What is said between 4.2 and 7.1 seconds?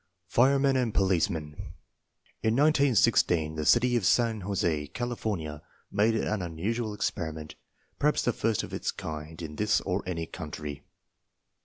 Jos6, California, made an unusual